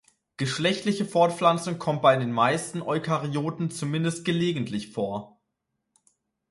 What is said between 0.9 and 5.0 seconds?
Fortpflanzung kommt bei den meisten Eukaryoten zumindest gelegentlich